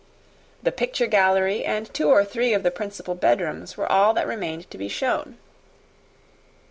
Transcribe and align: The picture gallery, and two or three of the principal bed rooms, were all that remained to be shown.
The 0.63 0.71
picture 0.71 1.05
gallery, 1.05 1.63
and 1.63 1.93
two 1.93 2.09
or 2.09 2.25
three 2.25 2.53
of 2.55 2.63
the 2.63 2.71
principal 2.71 3.13
bed 3.13 3.39
rooms, 3.39 3.77
were 3.77 3.85
all 3.85 4.15
that 4.15 4.25
remained 4.25 4.67
to 4.71 4.77
be 4.79 4.89
shown. 4.89 5.37